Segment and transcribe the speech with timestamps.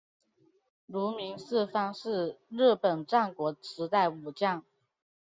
[0.87, 4.65] 芦名氏方是日本战国时代武将。